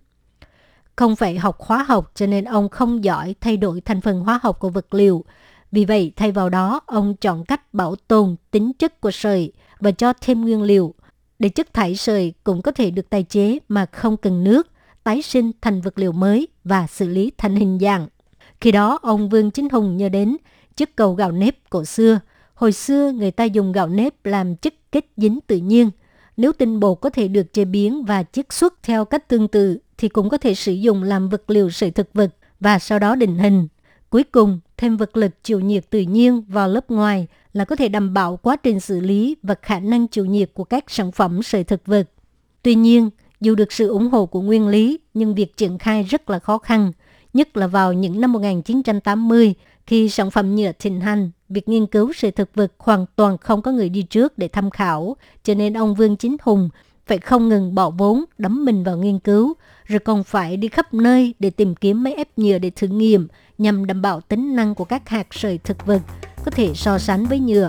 Không 0.96 1.16
phải 1.16 1.38
học 1.38 1.60
hóa 1.60 1.82
học 1.82 2.12
cho 2.14 2.26
nên 2.26 2.44
ông 2.44 2.68
không 2.68 3.04
giỏi 3.04 3.34
thay 3.40 3.56
đổi 3.56 3.80
thành 3.80 4.00
phần 4.00 4.20
hóa 4.20 4.40
học 4.42 4.60
của 4.60 4.68
vật 4.68 4.94
liệu. 4.94 5.24
Vì 5.72 5.84
vậy, 5.84 6.12
thay 6.16 6.32
vào 6.32 6.48
đó, 6.48 6.80
ông 6.86 7.14
chọn 7.16 7.44
cách 7.44 7.74
bảo 7.74 7.96
tồn 8.08 8.36
tính 8.50 8.72
chất 8.78 9.00
của 9.00 9.10
sợi 9.10 9.52
và 9.80 9.90
cho 9.90 10.12
thêm 10.20 10.40
nguyên 10.40 10.62
liệu 10.62 10.94
để 11.38 11.48
chất 11.48 11.74
thải 11.74 11.96
sợi 11.96 12.34
cũng 12.44 12.62
có 12.62 12.72
thể 12.72 12.90
được 12.90 13.10
tái 13.10 13.22
chế 13.22 13.58
mà 13.68 13.86
không 13.86 14.16
cần 14.16 14.44
nước, 14.44 14.68
tái 15.04 15.22
sinh 15.22 15.52
thành 15.60 15.80
vật 15.80 15.98
liệu 15.98 16.12
mới 16.12 16.48
và 16.64 16.86
xử 16.86 17.08
lý 17.08 17.32
thành 17.38 17.56
hình 17.56 17.78
dạng. 17.80 18.06
Khi 18.60 18.72
đó, 18.72 18.98
ông 19.02 19.28
Vương 19.28 19.50
Chính 19.50 19.68
Hùng 19.68 19.96
nhớ 19.96 20.08
đến 20.08 20.36
chất 20.76 20.96
cầu 20.96 21.14
gạo 21.14 21.32
nếp 21.32 21.70
cổ 21.70 21.84
xưa. 21.84 22.20
Hồi 22.54 22.72
xưa, 22.72 23.12
người 23.12 23.30
ta 23.30 23.44
dùng 23.44 23.72
gạo 23.72 23.88
nếp 23.88 24.26
làm 24.26 24.56
chất 24.56 24.74
kết 24.92 25.06
dính 25.16 25.38
tự 25.46 25.56
nhiên. 25.56 25.90
Nếu 26.36 26.52
tinh 26.52 26.80
bột 26.80 27.00
có 27.00 27.10
thể 27.10 27.28
được 27.28 27.52
chế 27.52 27.64
biến 27.64 28.04
và 28.04 28.22
chiết 28.22 28.52
xuất 28.52 28.82
theo 28.82 29.04
cách 29.04 29.28
tương 29.28 29.48
tự, 29.48 29.78
thì 29.98 30.08
cũng 30.08 30.28
có 30.28 30.38
thể 30.38 30.54
sử 30.54 30.72
dụng 30.72 31.02
làm 31.02 31.28
vật 31.28 31.50
liệu 31.50 31.70
sợi 31.70 31.90
thực 31.90 32.12
vật 32.14 32.34
và 32.60 32.78
sau 32.78 32.98
đó 32.98 33.14
định 33.14 33.38
hình. 33.38 33.68
Cuối 34.10 34.24
cùng, 34.24 34.60
thêm 34.76 34.96
vật 34.96 35.16
lực 35.16 35.44
chịu 35.44 35.60
nhiệt 35.60 35.90
tự 35.90 36.00
nhiên 36.00 36.42
vào 36.48 36.68
lớp 36.68 36.90
ngoài 36.90 37.26
là 37.54 37.64
có 37.64 37.76
thể 37.76 37.88
đảm 37.88 38.14
bảo 38.14 38.36
quá 38.36 38.56
trình 38.56 38.80
xử 38.80 39.00
lý 39.00 39.36
và 39.42 39.54
khả 39.62 39.80
năng 39.80 40.08
chịu 40.08 40.24
nhiệt 40.24 40.50
của 40.54 40.64
các 40.64 40.84
sản 40.88 41.12
phẩm 41.12 41.42
sợi 41.42 41.64
thực 41.64 41.86
vật. 41.86 42.10
Tuy 42.62 42.74
nhiên, 42.74 43.10
dù 43.40 43.54
được 43.54 43.72
sự 43.72 43.88
ủng 43.88 44.10
hộ 44.10 44.26
của 44.26 44.40
nguyên 44.40 44.68
lý, 44.68 44.98
nhưng 45.14 45.34
việc 45.34 45.56
triển 45.56 45.78
khai 45.78 46.02
rất 46.02 46.30
là 46.30 46.38
khó 46.38 46.58
khăn, 46.58 46.92
nhất 47.32 47.56
là 47.56 47.66
vào 47.66 47.92
những 47.92 48.20
năm 48.20 48.32
1980 48.32 49.54
khi 49.86 50.08
sản 50.08 50.30
phẩm 50.30 50.54
nhựa 50.54 50.72
thịnh 50.78 51.00
hành, 51.00 51.30
việc 51.48 51.68
nghiên 51.68 51.86
cứu 51.86 52.12
sợi 52.12 52.30
thực 52.30 52.54
vật 52.54 52.72
hoàn 52.78 53.06
toàn 53.16 53.38
không 53.38 53.62
có 53.62 53.72
người 53.72 53.88
đi 53.88 54.02
trước 54.02 54.38
để 54.38 54.48
tham 54.48 54.70
khảo, 54.70 55.16
cho 55.44 55.54
nên 55.54 55.72
ông 55.72 55.94
Vương 55.94 56.16
Chính 56.16 56.36
Hùng 56.42 56.68
phải 57.06 57.18
không 57.18 57.48
ngừng 57.48 57.74
bỏ 57.74 57.90
vốn 57.90 58.24
đắm 58.38 58.64
mình 58.64 58.84
vào 58.84 58.96
nghiên 58.96 59.18
cứu, 59.18 59.54
rồi 59.84 59.98
còn 59.98 60.24
phải 60.24 60.56
đi 60.56 60.68
khắp 60.68 60.94
nơi 60.94 61.34
để 61.38 61.50
tìm 61.50 61.74
kiếm 61.74 62.02
máy 62.02 62.14
ép 62.14 62.38
nhựa 62.38 62.58
để 62.58 62.70
thử 62.70 62.86
nghiệm 62.86 63.28
nhằm 63.58 63.86
đảm 63.86 64.02
bảo 64.02 64.20
tính 64.20 64.56
năng 64.56 64.74
của 64.74 64.84
các 64.84 65.08
hạt 65.08 65.26
sợi 65.30 65.58
thực 65.58 65.86
vật 65.86 66.02
có 66.44 66.50
thể 66.50 66.72
so 66.74 66.98
sánh 66.98 67.24
với 67.24 67.40
nhựa. 67.40 67.68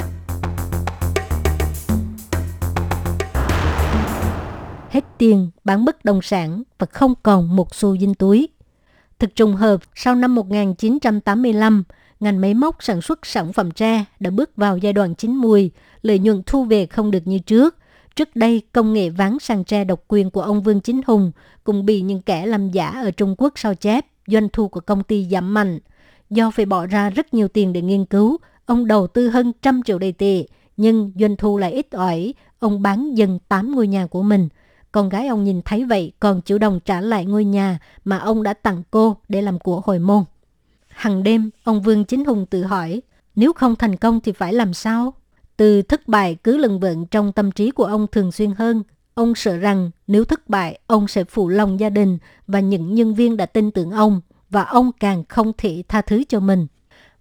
Hết 4.90 5.04
tiền 5.18 5.50
bán 5.64 5.86
bất 5.86 6.06
động 6.06 6.22
sản 6.22 6.64
và 6.80 6.88
không 6.92 7.14
còn 7.24 7.56
một 7.56 7.76
xu 7.76 7.98
dinh 7.98 8.14
túi. 8.14 8.50
Thực 9.20 9.36
trùng 9.36 9.56
hợp, 9.56 9.82
sau 9.96 10.16
năm 10.16 10.36
1985, 10.36 11.84
ngành 12.20 12.42
máy 12.42 12.54
móc 12.54 12.84
sản 12.84 13.02
xuất 13.02 13.26
sản 13.26 13.54
phẩm 13.54 13.72
tre 13.72 14.06
đã 14.20 14.30
bước 14.30 14.56
vào 14.56 14.78
giai 14.78 14.94
đoạn 14.94 15.16
chín 15.16 15.36
mùi, 15.36 15.72
lợi 16.02 16.20
nhuận 16.20 16.44
thu 16.46 16.64
về 16.64 16.86
không 16.86 17.12
được 17.12 17.28
như 17.28 17.40
trước. 17.40 17.76
Trước 18.16 18.36
đây, 18.36 18.62
công 18.72 18.94
nghệ 18.94 19.10
ván 19.10 19.40
sang 19.40 19.64
tre 19.64 19.84
độc 19.84 20.04
quyền 20.08 20.30
của 20.30 20.42
ông 20.42 20.62
Vương 20.62 20.82
Chính 20.82 21.02
Hùng 21.08 21.32
cũng 21.64 21.86
bị 21.86 22.02
những 22.02 22.22
kẻ 22.22 22.46
làm 22.46 22.72
giả 22.72 22.90
ở 22.90 23.12
Trung 23.12 23.36
Quốc 23.38 23.54
sao 23.56 23.76
chép, 23.76 24.06
doanh 24.28 24.50
thu 24.50 24.68
của 24.68 24.80
công 24.80 25.04
ty 25.04 25.28
giảm 25.32 25.54
mạnh. 25.54 25.80
Do 26.30 26.52
phải 26.52 26.66
bỏ 26.66 26.86
ra 26.86 27.10
rất 27.10 27.34
nhiều 27.34 27.48
tiền 27.48 27.74
để 27.74 27.82
nghiên 27.82 28.06
cứu, 28.06 28.38
ông 28.66 28.88
đầu 28.88 29.08
tư 29.08 29.30
hơn 29.30 29.52
trăm 29.62 29.84
triệu 29.84 30.00
đầy 30.00 30.12
tệ, 30.12 30.46
nhưng 30.78 31.12
doanh 31.20 31.36
thu 31.36 31.58
lại 31.58 31.72
ít 31.72 31.92
ỏi, 31.92 32.34
ông 32.60 32.82
bán 32.82 33.14
dần 33.18 33.40
8 33.48 33.76
ngôi 33.76 33.88
nhà 33.88 34.06
của 34.06 34.24
mình. 34.24 34.50
Con 34.92 35.10
gái 35.10 35.28
ông 35.28 35.44
nhìn 35.44 35.62
thấy 35.62 35.86
vậy 35.86 36.12
còn 36.20 36.42
chủ 36.42 36.58
động 36.58 36.80
trả 36.86 37.02
lại 37.02 37.26
ngôi 37.26 37.46
nhà 37.46 37.80
mà 38.06 38.18
ông 38.18 38.44
đã 38.44 38.54
tặng 38.54 38.84
cô 38.92 39.18
để 39.30 39.42
làm 39.42 39.60
của 39.60 39.82
hồi 39.86 40.00
môn. 40.00 40.24
Hằng 40.88 41.24
đêm, 41.24 41.50
ông 41.64 41.82
Vương 41.82 42.06
Chính 42.06 42.26
Hùng 42.26 42.46
tự 42.46 42.64
hỏi, 42.64 43.02
nếu 43.36 43.54
không 43.54 43.76
thành 43.76 43.96
công 43.96 44.22
thì 44.22 44.32
phải 44.32 44.54
làm 44.54 44.74
sao? 44.74 45.14
Từ 45.58 45.82
thất 45.82 46.08
bại 46.08 46.38
cứ 46.44 46.58
lần 46.58 46.80
vận 46.80 47.06
trong 47.06 47.32
tâm 47.32 47.52
trí 47.52 47.72
của 47.72 47.86
ông 47.86 48.08
thường 48.12 48.32
xuyên 48.32 48.52
hơn. 48.52 48.84
Ông 49.16 49.36
sợ 49.36 49.58
rằng 49.58 49.92
nếu 50.08 50.26
thất 50.26 50.50
bại, 50.50 50.80
ông 50.88 51.08
sẽ 51.08 51.24
phụ 51.24 51.50
lòng 51.50 51.80
gia 51.80 51.90
đình 51.90 52.18
và 52.48 52.60
những 52.60 52.96
nhân 52.96 53.16
viên 53.16 53.38
đã 53.38 53.46
tin 53.46 53.72
tưởng 53.72 53.92
ông 53.92 54.22
và 54.50 54.64
ông 54.64 54.92
càng 55.00 55.24
không 55.30 55.52
thể 55.58 55.84
tha 55.88 56.02
thứ 56.02 56.24
cho 56.30 56.40
mình. 56.40 56.68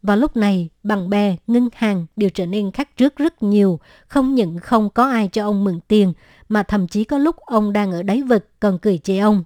và 0.02 0.16
lúc 0.16 0.36
này, 0.36 0.68
bạn 0.82 1.10
bè, 1.10 1.36
ngân 1.46 1.68
hàng 1.74 2.06
đều 2.16 2.30
trở 2.30 2.46
nên 2.46 2.70
khác 2.70 2.96
trước 2.96 3.16
rất 3.16 3.42
nhiều, 3.42 3.80
không 4.08 4.34
những 4.34 4.58
không 4.58 4.90
có 4.90 5.10
ai 5.10 5.28
cho 5.28 5.44
ông 5.44 5.64
mượn 5.64 5.80
tiền, 5.88 6.12
mà 6.48 6.62
thậm 6.62 6.88
chí 6.88 7.04
có 7.04 7.18
lúc 7.18 7.36
ông 7.36 7.72
đang 7.72 7.92
ở 7.92 8.02
đáy 8.02 8.22
vực 8.22 8.48
còn 8.60 8.78
cười 8.78 8.98
chê 8.98 9.18
ông. 9.18 9.44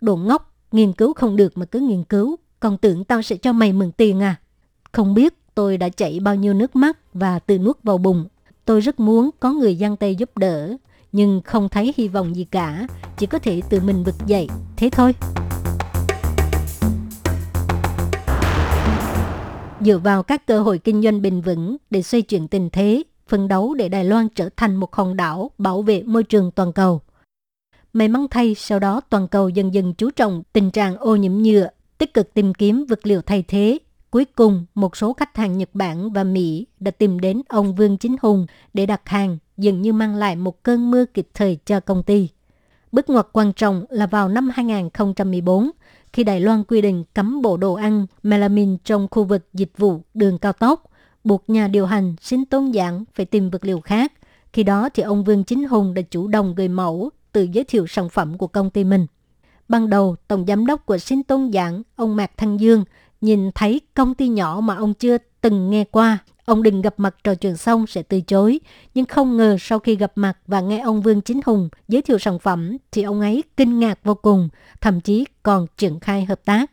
Đồ 0.00 0.16
ngốc, 0.16 0.54
nghiên 0.72 0.92
cứu 0.92 1.14
không 1.14 1.36
được 1.36 1.58
mà 1.58 1.66
cứ 1.66 1.80
nghiên 1.80 2.04
cứu, 2.04 2.36
còn 2.60 2.78
tưởng 2.78 3.04
tao 3.04 3.22
sẽ 3.22 3.36
cho 3.36 3.52
mày 3.52 3.72
mượn 3.72 3.92
tiền 3.92 4.20
à? 4.22 4.36
Không 4.92 5.14
biết 5.14 5.34
tôi 5.54 5.76
đã 5.76 5.88
chảy 5.88 6.20
bao 6.20 6.34
nhiêu 6.34 6.54
nước 6.54 6.76
mắt 6.76 6.98
và 7.14 7.38
tự 7.38 7.58
nuốt 7.58 7.82
vào 7.82 7.98
bụng. 7.98 8.28
Tôi 8.64 8.80
rất 8.80 9.00
muốn 9.00 9.30
có 9.40 9.52
người 9.52 9.76
giang 9.76 9.96
tay 9.96 10.14
giúp 10.14 10.38
đỡ, 10.38 10.76
nhưng 11.12 11.40
không 11.44 11.68
thấy 11.68 11.94
hy 11.96 12.08
vọng 12.08 12.36
gì 12.36 12.44
cả, 12.44 12.86
chỉ 13.16 13.26
có 13.26 13.38
thể 13.38 13.62
tự 13.70 13.80
mình 13.80 14.04
vực 14.04 14.14
dậy, 14.26 14.48
thế 14.76 14.90
thôi. 14.92 15.14
dựa 19.80 19.98
vào 19.98 20.22
các 20.22 20.46
cơ 20.46 20.60
hội 20.60 20.78
kinh 20.78 21.02
doanh 21.02 21.22
bền 21.22 21.40
vững 21.40 21.76
để 21.90 22.02
xoay 22.02 22.22
chuyển 22.22 22.48
tình 22.48 22.70
thế, 22.70 23.02
phân 23.28 23.48
đấu 23.48 23.74
để 23.74 23.88
Đài 23.88 24.04
Loan 24.04 24.28
trở 24.28 24.48
thành 24.56 24.76
một 24.76 24.94
hòn 24.94 25.16
đảo 25.16 25.50
bảo 25.58 25.82
vệ 25.82 26.02
môi 26.02 26.24
trường 26.24 26.50
toàn 26.50 26.72
cầu. 26.72 27.00
May 27.92 28.08
mắn 28.08 28.26
thay, 28.30 28.54
sau 28.54 28.78
đó 28.78 29.00
toàn 29.10 29.28
cầu 29.28 29.48
dần 29.48 29.74
dần 29.74 29.94
chú 29.94 30.10
trọng 30.10 30.42
tình 30.52 30.70
trạng 30.70 30.96
ô 30.96 31.16
nhiễm 31.16 31.32
nhựa, 31.32 31.68
tích 31.98 32.14
cực 32.14 32.34
tìm 32.34 32.54
kiếm 32.54 32.84
vật 32.88 33.06
liệu 33.06 33.22
thay 33.22 33.44
thế. 33.48 33.78
Cuối 34.10 34.24
cùng, 34.24 34.64
một 34.74 34.96
số 34.96 35.12
khách 35.12 35.36
hàng 35.36 35.58
Nhật 35.58 35.70
Bản 35.72 36.12
và 36.12 36.24
Mỹ 36.24 36.66
đã 36.80 36.90
tìm 36.90 37.20
đến 37.20 37.42
ông 37.48 37.74
Vương 37.74 37.98
Chính 37.98 38.16
Hùng 38.22 38.46
để 38.74 38.86
đặt 38.86 39.08
hàng, 39.08 39.38
dường 39.56 39.82
như 39.82 39.92
mang 39.92 40.14
lại 40.14 40.36
một 40.36 40.62
cơn 40.62 40.90
mưa 40.90 41.04
kịp 41.04 41.28
thời 41.34 41.58
cho 41.66 41.80
công 41.80 42.02
ty. 42.02 42.28
Bước 42.92 43.10
ngoặt 43.10 43.26
quan 43.32 43.52
trọng 43.52 43.84
là 43.90 44.06
vào 44.06 44.28
năm 44.28 44.50
2014, 44.54 45.70
khi 46.12 46.24
Đài 46.24 46.40
Loan 46.40 46.64
quy 46.64 46.80
định 46.80 47.04
cấm 47.14 47.42
bộ 47.42 47.56
đồ 47.56 47.74
ăn 47.74 48.06
melamine 48.22 48.76
trong 48.84 49.08
khu 49.10 49.24
vực 49.24 49.48
dịch 49.52 49.72
vụ 49.78 50.00
đường 50.14 50.38
cao 50.38 50.52
tốc, 50.52 50.84
buộc 51.24 51.44
nhà 51.50 51.68
điều 51.68 51.86
hành 51.86 52.14
xin 52.20 52.44
tôn 52.44 52.72
giảng 52.72 53.04
phải 53.14 53.26
tìm 53.26 53.50
vật 53.50 53.64
liệu 53.64 53.80
khác. 53.80 54.12
Khi 54.52 54.62
đó 54.62 54.88
thì 54.94 55.02
ông 55.02 55.24
Vương 55.24 55.44
Chính 55.44 55.68
Hùng 55.68 55.94
đã 55.94 56.02
chủ 56.02 56.28
động 56.28 56.54
gửi 56.54 56.68
mẫu 56.68 57.10
tự 57.32 57.42
giới 57.52 57.64
thiệu 57.64 57.86
sản 57.86 58.08
phẩm 58.08 58.38
của 58.38 58.46
công 58.46 58.70
ty 58.70 58.84
mình. 58.84 59.06
Ban 59.68 59.90
đầu, 59.90 60.16
Tổng 60.28 60.44
Giám 60.46 60.66
đốc 60.66 60.86
của 60.86 60.98
Sinh 60.98 61.22
Tôn 61.22 61.52
Giảng, 61.52 61.82
ông 61.96 62.16
Mạc 62.16 62.36
Thăng 62.36 62.60
Dương, 62.60 62.84
nhìn 63.20 63.50
thấy 63.54 63.80
công 63.94 64.14
ty 64.14 64.28
nhỏ 64.28 64.60
mà 64.62 64.76
ông 64.76 64.94
chưa 64.94 65.18
từng 65.40 65.70
nghe 65.70 65.84
qua. 65.84 66.18
Ông 66.44 66.62
định 66.62 66.82
gặp 66.82 66.94
mặt 66.96 67.16
trò 67.24 67.34
chuyện 67.34 67.56
xong 67.56 67.86
sẽ 67.86 68.02
từ 68.02 68.20
chối. 68.20 68.60
Nhưng 68.94 69.04
không 69.06 69.36
ngờ 69.36 69.56
sau 69.60 69.78
khi 69.78 69.96
gặp 69.96 70.12
mặt 70.14 70.38
và 70.46 70.60
nghe 70.60 70.80
ông 70.80 71.02
Vương 71.02 71.20
Chính 71.20 71.40
Hùng 71.46 71.68
giới 71.88 72.02
thiệu 72.02 72.18
sản 72.18 72.38
phẩm 72.38 72.76
thì 72.92 73.02
ông 73.02 73.20
ấy 73.20 73.42
kinh 73.56 73.78
ngạc 73.78 73.98
vô 74.04 74.14
cùng, 74.14 74.48
thậm 74.80 75.00
chí 75.00 75.24
còn 75.42 75.66
triển 75.76 76.00
khai 76.00 76.24
hợp 76.24 76.44
tác. 76.44 76.70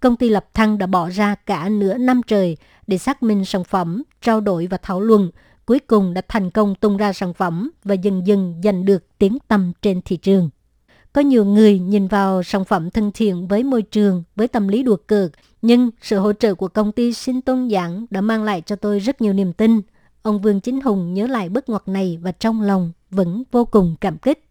Công 0.00 0.16
ty 0.16 0.28
Lập 0.28 0.46
Thăng 0.54 0.78
đã 0.78 0.86
bỏ 0.86 1.08
ra 1.08 1.34
cả 1.34 1.68
nửa 1.68 1.94
năm 1.94 2.20
trời 2.26 2.56
để 2.86 2.98
xác 2.98 3.22
minh 3.22 3.44
sản 3.44 3.64
phẩm, 3.64 4.02
trao 4.22 4.40
đổi 4.40 4.66
và 4.66 4.78
thảo 4.82 5.00
luận– 5.00 5.30
cuối 5.68 5.78
cùng 5.78 6.14
đã 6.14 6.22
thành 6.28 6.50
công 6.50 6.74
tung 6.74 6.96
ra 6.96 7.12
sản 7.12 7.34
phẩm 7.34 7.70
và 7.84 7.94
dần 7.94 8.26
dần 8.26 8.60
giành 8.64 8.84
được 8.84 9.18
tiếng 9.18 9.38
tăm 9.48 9.72
trên 9.82 10.00
thị 10.04 10.16
trường. 10.16 10.50
Có 11.12 11.20
nhiều 11.20 11.44
người 11.44 11.78
nhìn 11.78 12.08
vào 12.08 12.42
sản 12.42 12.64
phẩm 12.64 12.90
thân 12.90 13.12
thiện 13.12 13.48
với 13.48 13.64
môi 13.64 13.82
trường 13.82 14.22
với 14.36 14.48
tâm 14.48 14.68
lý 14.68 14.82
đùa 14.82 14.96
cợt, 15.06 15.30
nhưng 15.62 15.90
sự 16.02 16.18
hỗ 16.18 16.32
trợ 16.32 16.54
của 16.54 16.68
công 16.68 16.92
ty 16.92 17.12
sinh 17.12 17.40
tôn 17.40 17.70
giảng 17.70 18.06
đã 18.10 18.20
mang 18.20 18.44
lại 18.44 18.62
cho 18.66 18.76
tôi 18.76 18.98
rất 18.98 19.20
nhiều 19.20 19.32
niềm 19.32 19.52
tin. 19.52 19.80
Ông 20.22 20.40
Vương 20.40 20.60
Chính 20.60 20.80
Hùng 20.80 21.14
nhớ 21.14 21.26
lại 21.26 21.48
bước 21.48 21.68
ngoặt 21.68 21.88
này 21.88 22.18
và 22.22 22.32
trong 22.32 22.62
lòng 22.62 22.92
vẫn 23.10 23.42
vô 23.52 23.64
cùng 23.64 23.96
cảm 24.00 24.18
kích. 24.18 24.44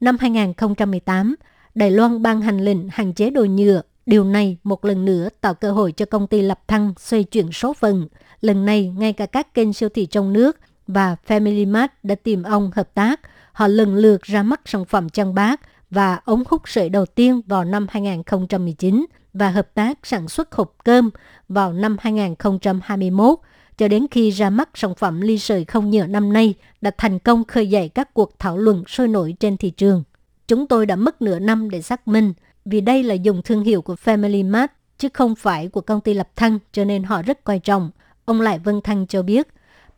Năm 0.00 0.16
2018, 0.20 1.34
Đài 1.74 1.90
Loan 1.90 2.22
ban 2.22 2.40
hành 2.40 2.58
lệnh 2.60 2.88
hạn 2.90 3.14
chế 3.14 3.30
đồ 3.30 3.44
nhựa. 3.44 3.82
Điều 4.06 4.24
này 4.24 4.56
một 4.62 4.84
lần 4.84 5.04
nữa 5.04 5.28
tạo 5.40 5.54
cơ 5.54 5.72
hội 5.72 5.92
cho 5.92 6.06
công 6.06 6.26
ty 6.26 6.42
lập 6.42 6.60
thăng 6.68 6.92
xoay 6.98 7.24
chuyển 7.24 7.52
số 7.52 7.72
phận– 7.72 8.08
Lần 8.40 8.64
này, 8.64 8.94
ngay 8.98 9.12
cả 9.12 9.26
các 9.26 9.54
kênh 9.54 9.72
siêu 9.72 9.88
thị 9.88 10.06
trong 10.06 10.32
nước 10.32 10.58
và 10.86 11.16
Family 11.26 11.70
Mart 11.70 11.92
đã 12.02 12.14
tìm 12.14 12.42
ông 12.42 12.70
hợp 12.74 12.94
tác. 12.94 13.20
Họ 13.52 13.66
lần 13.66 13.94
lượt 13.94 14.22
ra 14.22 14.42
mắt 14.42 14.60
sản 14.64 14.84
phẩm 14.84 15.08
chăn 15.08 15.34
bát 15.34 15.60
và 15.90 16.20
ống 16.24 16.42
hút 16.48 16.62
sợi 16.64 16.88
đầu 16.88 17.06
tiên 17.06 17.40
vào 17.46 17.64
năm 17.64 17.86
2019 17.90 19.06
và 19.32 19.50
hợp 19.50 19.74
tác 19.74 19.98
sản 20.02 20.28
xuất 20.28 20.54
hộp 20.54 20.74
cơm 20.84 21.10
vào 21.48 21.72
năm 21.72 21.96
2021 22.00 23.38
cho 23.78 23.88
đến 23.88 24.06
khi 24.10 24.30
ra 24.30 24.50
mắt 24.50 24.68
sản 24.74 24.94
phẩm 24.94 25.20
ly 25.20 25.38
sợi 25.38 25.64
không 25.64 25.90
nhựa 25.90 26.06
năm 26.06 26.32
nay 26.32 26.54
đã 26.80 26.90
thành 26.98 27.18
công 27.18 27.44
khơi 27.44 27.70
dậy 27.70 27.88
các 27.88 28.14
cuộc 28.14 28.38
thảo 28.38 28.58
luận 28.58 28.84
sôi 28.86 29.08
nổi 29.08 29.34
trên 29.40 29.56
thị 29.56 29.70
trường. 29.70 30.02
Chúng 30.48 30.66
tôi 30.66 30.86
đã 30.86 30.96
mất 30.96 31.22
nửa 31.22 31.38
năm 31.38 31.70
để 31.70 31.82
xác 31.82 32.08
minh 32.08 32.32
vì 32.64 32.80
đây 32.80 33.02
là 33.02 33.14
dùng 33.14 33.42
thương 33.42 33.64
hiệu 33.64 33.82
của 33.82 33.94
Family 34.04 34.50
Mart 34.50 34.70
chứ 34.98 35.08
không 35.14 35.34
phải 35.34 35.68
của 35.68 35.80
công 35.80 36.00
ty 36.00 36.14
lập 36.14 36.28
thăng 36.36 36.58
cho 36.72 36.84
nên 36.84 37.02
họ 37.02 37.22
rất 37.22 37.44
quan 37.44 37.60
trọng. 37.60 37.90
Ông 38.24 38.40
Lại 38.40 38.58
Vân 38.58 38.80
Thăng 38.80 39.06
cho 39.06 39.22
biết, 39.22 39.48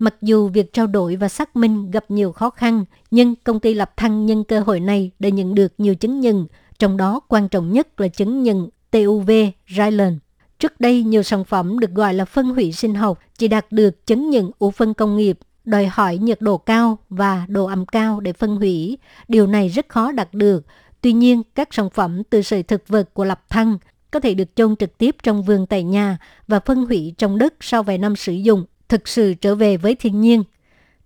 mặc 0.02 0.14
dù 0.22 0.48
việc 0.48 0.72
trao 0.72 0.86
đổi 0.86 1.16
và 1.16 1.28
xác 1.28 1.56
minh 1.56 1.90
gặp 1.90 2.04
nhiều 2.08 2.32
khó 2.32 2.50
khăn, 2.50 2.84
nhưng 3.10 3.34
công 3.44 3.60
ty 3.60 3.74
Lập 3.74 3.96
Thăng 3.96 4.26
nhân 4.26 4.44
cơ 4.44 4.60
hội 4.60 4.80
này 4.80 5.10
đã 5.18 5.28
nhận 5.28 5.54
được 5.54 5.72
nhiều 5.78 5.94
chứng 5.94 6.20
nhận, 6.20 6.46
trong 6.78 6.96
đó 6.96 7.20
quan 7.28 7.48
trọng 7.48 7.72
nhất 7.72 8.00
là 8.00 8.08
chứng 8.08 8.42
nhận 8.42 8.68
TUV 8.90 9.30
Ryland. 9.68 10.16
Trước 10.58 10.80
đây, 10.80 11.02
nhiều 11.02 11.22
sản 11.22 11.44
phẩm 11.44 11.78
được 11.78 11.90
gọi 11.90 12.14
là 12.14 12.24
phân 12.24 12.46
hủy 12.46 12.72
sinh 12.72 12.94
học 12.94 13.18
chỉ 13.38 13.48
đạt 13.48 13.66
được 13.72 14.06
chứng 14.06 14.30
nhận 14.30 14.50
ủ 14.58 14.70
phân 14.70 14.94
công 14.94 15.16
nghiệp, 15.16 15.38
đòi 15.64 15.86
hỏi 15.86 16.18
nhiệt 16.18 16.40
độ 16.40 16.58
cao 16.58 16.98
và 17.08 17.46
độ 17.48 17.66
ẩm 17.66 17.86
cao 17.86 18.20
để 18.20 18.32
phân 18.32 18.56
hủy. 18.56 18.98
Điều 19.28 19.46
này 19.46 19.68
rất 19.68 19.88
khó 19.88 20.12
đạt 20.12 20.28
được. 20.34 20.66
Tuy 21.00 21.12
nhiên, 21.12 21.42
các 21.54 21.68
sản 21.74 21.90
phẩm 21.90 22.22
từ 22.30 22.42
sợi 22.42 22.62
thực 22.62 22.88
vật 22.88 23.14
của 23.14 23.24
Lập 23.24 23.42
Thăng 23.48 23.78
có 24.10 24.20
thể 24.20 24.34
được 24.34 24.56
chôn 24.56 24.76
trực 24.76 24.98
tiếp 24.98 25.16
trong 25.22 25.42
vườn 25.42 25.66
tại 25.66 25.82
nhà 25.82 26.18
và 26.48 26.60
phân 26.60 26.86
hủy 26.86 27.14
trong 27.18 27.38
đất 27.38 27.54
sau 27.60 27.82
vài 27.82 27.98
năm 27.98 28.16
sử 28.16 28.32
dụng, 28.32 28.64
thực 28.92 29.08
sự 29.08 29.34
trở 29.34 29.54
về 29.54 29.76
với 29.76 29.94
thiên 29.94 30.20
nhiên. 30.20 30.44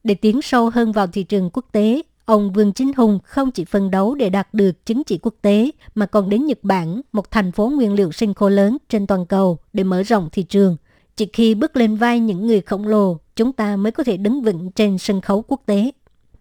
Để 0.05 0.15
tiến 0.15 0.43
sâu 0.43 0.71
hơn 0.71 0.93
vào 0.93 1.07
thị 1.07 1.23
trường 1.23 1.51
quốc 1.53 1.65
tế, 1.73 2.03
ông 2.25 2.53
Vương 2.53 2.73
Chính 2.73 2.93
Hùng 2.97 3.19
không 3.25 3.51
chỉ 3.51 3.65
phân 3.65 3.91
đấu 3.91 4.15
để 4.15 4.31
đạt 4.31 4.55
được 4.55 4.87
chứng 4.87 5.05
chỉ 5.05 5.19
quốc 5.23 5.35
tế 5.43 5.71
mà 5.95 6.07
còn 6.07 6.29
đến 6.29 6.47
Nhật 6.47 6.59
Bản, 6.63 7.01
một 7.13 7.31
thành 7.31 7.53
phố 7.53 7.69
nguyên 7.69 7.93
liệu 7.93 8.13
sinh 8.13 8.35
khô 8.35 8.49
lớn 8.49 8.77
trên 8.89 9.07
toàn 9.07 9.27
cầu 9.27 9.59
để 9.73 9.85
mở 9.85 10.03
rộng 10.03 10.29
thị 10.33 10.43
trường. 10.43 10.77
Chỉ 11.17 11.27
khi 11.33 11.55
bước 11.55 11.77
lên 11.77 11.97
vai 11.97 12.21
những 12.21 12.47
người 12.47 12.61
khổng 12.61 12.87
lồ, 12.87 13.19
chúng 13.37 13.53
ta 13.53 13.77
mới 13.77 13.93
có 13.93 14.05
thể 14.05 14.17
đứng 14.17 14.43
vững 14.43 14.71
trên 14.71 14.99
sân 14.99 15.21
khấu 15.21 15.43
quốc 15.49 15.61
tế. 15.67 15.91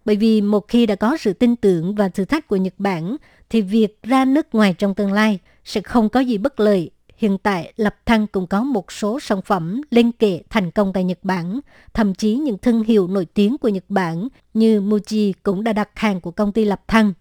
Bởi 0.05 0.15
vì 0.15 0.41
một 0.41 0.67
khi 0.67 0.85
đã 0.85 0.95
có 0.95 1.17
sự 1.17 1.33
tin 1.33 1.55
tưởng 1.55 1.95
và 1.95 2.09
thử 2.09 2.25
thách 2.25 2.47
của 2.47 2.55
Nhật 2.55 2.73
Bản, 2.77 3.17
thì 3.49 3.61
việc 3.61 3.99
ra 4.03 4.25
nước 4.25 4.55
ngoài 4.55 4.75
trong 4.77 4.95
tương 4.95 5.13
lai 5.13 5.39
sẽ 5.65 5.81
không 5.81 6.09
có 6.09 6.19
gì 6.19 6.37
bất 6.37 6.59
lợi. 6.59 6.91
Hiện 7.17 7.38
tại, 7.38 7.74
Lập 7.77 7.95
Thăng 8.05 8.27
cũng 8.27 8.48
có 8.48 8.63
một 8.63 8.91
số 8.91 9.19
sản 9.19 9.41
phẩm 9.41 9.81
lên 9.91 10.12
kệ 10.12 10.41
thành 10.50 10.72
công 10.72 10.93
tại 10.93 11.03
Nhật 11.03 11.19
Bản. 11.24 11.60
Thậm 11.93 12.13
chí 12.13 12.36
những 12.36 12.57
thương 12.57 12.84
hiệu 12.84 13.07
nổi 13.07 13.25
tiếng 13.25 13.57
của 13.57 13.67
Nhật 13.67 13.84
Bản 13.89 14.27
như 14.53 14.81
Muji 14.81 15.34
cũng 15.43 15.63
đã 15.63 15.74
đặt 15.74 15.89
hàng 15.95 16.22
của 16.22 16.31
công 16.31 16.51
ty 16.51 16.65
Lập 16.65 16.81
Thăng. 16.88 17.13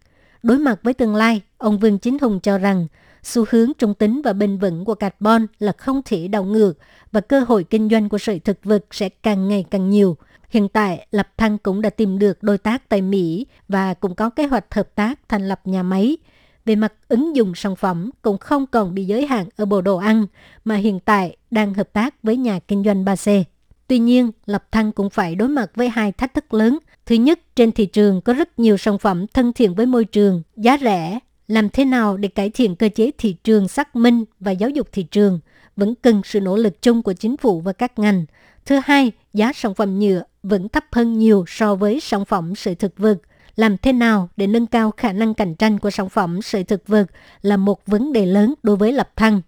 Đối 0.42 0.58
mặt 0.58 0.80
với 0.82 0.94
tương 0.94 1.14
lai, 1.14 1.40
ông 1.58 1.78
Vương 1.78 1.98
Chính 1.98 2.18
Hùng 2.18 2.40
cho 2.40 2.58
rằng 2.58 2.86
xu 3.22 3.44
hướng 3.50 3.72
trung 3.78 3.94
tính 3.94 4.22
và 4.24 4.32
bền 4.32 4.58
vững 4.58 4.84
của 4.84 4.94
carbon 4.94 5.46
là 5.58 5.72
không 5.72 6.02
thể 6.04 6.28
đảo 6.28 6.44
ngược 6.44 6.72
và 7.12 7.20
cơ 7.20 7.40
hội 7.40 7.64
kinh 7.64 7.88
doanh 7.88 8.08
của 8.08 8.18
sợi 8.18 8.38
thực 8.38 8.64
vật 8.64 8.84
sẽ 8.90 9.08
càng 9.08 9.48
ngày 9.48 9.64
càng 9.70 9.90
nhiều. 9.90 10.16
Hiện 10.50 10.68
tại, 10.68 11.06
Lập 11.10 11.28
Thăng 11.36 11.58
cũng 11.58 11.82
đã 11.82 11.90
tìm 11.90 12.18
được 12.18 12.42
đối 12.42 12.58
tác 12.58 12.88
tại 12.88 13.02
Mỹ 13.02 13.46
và 13.68 13.94
cũng 13.94 14.14
có 14.14 14.30
kế 14.30 14.46
hoạch 14.46 14.74
hợp 14.74 14.94
tác 14.94 15.28
thành 15.28 15.48
lập 15.48 15.60
nhà 15.64 15.82
máy– 15.82 16.16
về 16.64 16.76
mặt 16.76 16.92
ứng 17.08 17.36
dụng 17.36 17.54
sản 17.54 17.76
phẩm 17.76 18.10
cũng 18.22 18.38
không 18.38 18.66
còn 18.66 18.94
bị 18.94 19.04
giới 19.04 19.26
hạn 19.26 19.46
ở 19.56 19.64
bộ 19.64 19.80
đồ 19.80 19.96
ăn, 19.96 20.26
mà 20.64 20.76
hiện 20.76 21.00
tại 21.00 21.36
đang 21.50 21.74
hợp 21.74 21.92
tác 21.92 22.22
với 22.22 22.36
nhà 22.36 22.58
kinh 22.58 22.84
doanh 22.84 23.04
3C. 23.04 23.44
Tuy 23.86 23.98
nhiên, 23.98 24.30
Lập 24.46 24.64
Thăng 24.72 24.92
cũng 24.92 25.10
phải 25.10 25.34
đối 25.34 25.48
mặt 25.48 25.70
với 25.74 25.88
hai 25.88 26.12
thách 26.12 26.34
thức 26.34 26.54
lớn. 26.54 26.78
Thứ 27.06 27.14
nhất, 27.14 27.40
trên 27.56 27.72
thị 27.72 27.86
trường 27.86 28.20
có 28.20 28.32
rất 28.32 28.58
nhiều 28.58 28.76
sản 28.76 28.98
phẩm 28.98 29.26
thân 29.26 29.52
thiện 29.52 29.74
với 29.74 29.86
môi 29.86 30.04
trường, 30.04 30.42
giá 30.56 30.78
rẻ. 30.80 31.18
Làm 31.48 31.68
thế 31.68 31.84
nào 31.84 32.16
để 32.16 32.28
cải 32.28 32.50
thiện 32.50 32.76
cơ 32.76 32.88
chế 32.94 33.10
thị 33.18 33.36
trường 33.44 33.68
xác 33.68 33.96
minh 33.96 34.24
và 34.40 34.52
giáo 34.52 34.70
dục 34.70 34.88
thị 34.92 35.02
trường 35.02 35.40
vẫn 35.76 35.94
cần 35.94 36.22
sự 36.24 36.40
nỗ 36.40 36.56
lực 36.56 36.82
chung 36.82 37.02
của 37.02 37.12
chính 37.12 37.36
phủ 37.36 37.60
và 37.60 37.72
các 37.72 37.98
ngành. 37.98 38.26
Thứ 38.66 38.80
hai, 38.84 39.12
giá 39.32 39.52
sản 39.54 39.74
phẩm 39.74 39.98
nhựa 39.98 40.22
vẫn 40.42 40.68
thấp 40.68 40.84
hơn 40.92 41.18
nhiều 41.18 41.44
so 41.48 41.74
với 41.74 42.00
sản 42.00 42.24
phẩm 42.24 42.54
sợi 42.54 42.74
thực 42.74 42.98
vật– 42.98 43.18
làm 43.56 43.76
thế 43.78 43.92
nào 43.92 44.28
để 44.36 44.46
nâng 44.46 44.66
cao 44.66 44.90
khả 44.96 45.12
năng 45.12 45.34
cạnh 45.34 45.54
tranh 45.54 45.78
của 45.78 45.90
sản 45.90 46.08
phẩm 46.08 46.42
sợi 46.42 46.64
thực 46.64 46.88
vật 46.88 47.06
là 47.42 47.56
một 47.56 47.86
vấn 47.86 48.12
đề 48.12 48.26
lớn 48.26 48.54
đối 48.62 48.76
với 48.76 48.92
Lập 48.92 49.10
Thăng. 49.16 49.40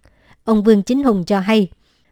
Ông 0.44 0.62
Vương 0.62 0.82
Chính 0.82 1.04
Hùng 1.04 1.24
cho 1.24 1.40
hay, 1.40 1.68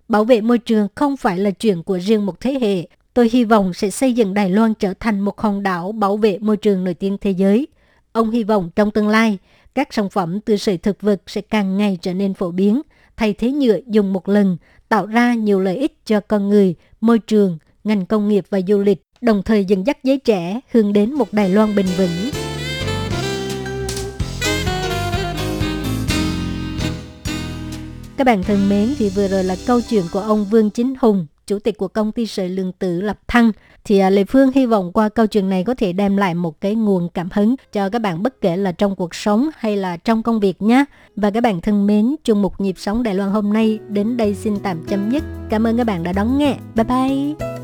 bảo 0.09 0.25
vệ 0.25 0.41
môi 0.41 0.59
trường 0.59 0.89
không 0.95 1.17
phải 1.17 1.39
là 1.39 1.51
chuyện 1.51 1.83
của 1.83 1.99
riêng 1.99 2.27
một 2.27 2.41
thế 2.41 2.59
hệ. 2.61 2.89
Tôi 3.15 3.31
hy 3.33 3.45
vọng 3.45 3.75
sẽ 3.75 3.91
xây 3.91 4.13
dựng 4.13 4.35
Đài 4.35 4.51
Loan 4.51 4.75
trở 4.75 4.95
thành 5.01 5.21
một 5.21 5.41
hòn 5.41 5.63
đảo 5.63 5.93
bảo 5.93 6.17
vệ 6.17 6.39
môi 6.39 6.57
trường 6.57 6.85
nổi 6.85 6.95
tiếng 6.95 7.19
thế 7.19 7.31
giới. 7.31 7.67
Ông 8.13 8.31
hy 8.31 8.45
vọng 8.45 8.71
trong 8.77 8.91
tương 8.91 9.09
lai, 9.09 9.39
các 9.75 9.93
sản 9.93 10.11
phẩm 10.11 10.41
từ 10.41 10.57
sợi 10.57 10.79
thực 10.79 11.01
vật 11.01 11.23
sẽ 11.27 11.41
càng 11.41 11.77
ngày 11.77 11.99
trở 12.03 12.15
nên 12.15 12.35
phổ 12.35 12.51
biến, 12.51 12.83
thay 13.17 13.33
thế 13.33 13.51
nhựa 13.51 13.79
dùng 13.87 14.13
một 14.13 14.29
lần, 14.29 14.57
tạo 14.89 15.07
ra 15.07 15.35
nhiều 15.35 15.61
lợi 15.61 15.77
ích 15.77 15.99
cho 16.07 16.21
con 16.21 16.49
người, 16.49 16.75
môi 17.01 17.19
trường, 17.19 17.59
ngành 17.85 18.07
công 18.07 18.29
nghiệp 18.29 18.45
và 18.51 18.61
du 18.69 18.79
lịch 18.79 19.03
đồng 19.25 19.43
thời 19.43 19.65
dẫn 19.65 19.87
dắt 19.87 19.99
giới 20.05 20.19
trẻ 20.19 20.61
hướng 20.73 20.93
đến 20.93 21.13
một 21.13 21.33
Đài 21.33 21.49
Loan 21.49 21.75
bình 21.75 21.87
vững. 21.97 22.31
Các 28.17 28.25
bạn 28.25 28.43
thân 28.43 28.69
mến, 28.69 28.95
thì 28.99 29.09
vừa 29.09 29.29
rồi 29.29 29.45
là 29.45 29.57
câu 29.67 29.81
chuyện 29.91 30.05
của 30.13 30.21
ông 30.21 30.45
Vương 30.45 30.71
Chính 30.71 30.95
Hùng, 31.01 31.27
chủ 31.47 31.59
tịch 31.59 31.79
của 31.79 31.89
công 31.89 32.13
ty 32.13 32.27
sợi 32.27 32.49
lương 32.49 32.73
tử 32.73 33.01
Lập 33.01 33.19
Thăng. 33.29 33.53
Thì 33.85 33.99
à, 33.99 34.11
Lê 34.11 34.25
Phương 34.25 34.51
hy 34.55 34.67
vọng 34.67 34.93
qua 34.93 35.09
câu 35.09 35.27
chuyện 35.27 35.49
này 35.49 35.65
có 35.65 35.75
thể 35.75 35.93
đem 35.93 36.17
lại 36.17 36.35
một 36.35 36.61
cái 36.61 36.75
nguồn 36.75 37.09
cảm 37.15 37.29
hứng 37.33 37.55
cho 37.73 37.89
các 37.89 37.99
bạn 37.99 38.23
bất 38.23 38.41
kể 38.41 38.57
là 38.57 38.73
trong 38.73 38.97
cuộc 38.97 39.15
sống 39.15 39.49
hay 39.57 39.77
là 39.77 39.97
trong 39.97 40.23
công 40.23 40.41
việc 40.41 40.63
nhé. 40.63 40.85
Và 41.17 41.31
các 41.31 41.43
bạn 41.43 41.61
thân 41.61 41.87
mến, 41.87 42.17
chung 42.25 42.43
một 42.43 42.61
nhịp 42.61 42.75
sống 42.79 43.03
Đài 43.03 43.15
Loan 43.15 43.31
hôm 43.31 43.53
nay 43.53 43.79
đến 43.89 44.17
đây 44.17 44.35
xin 44.35 44.59
tạm 44.63 44.87
chấm 44.89 45.11
dứt. 45.11 45.25
Cảm 45.51 45.67
ơn 45.67 45.77
các 45.77 45.85
bạn 45.85 46.03
đã 46.03 46.13
đón 46.13 46.39
nghe. 46.39 46.57
Bye 46.75 46.85
bye! 46.85 47.64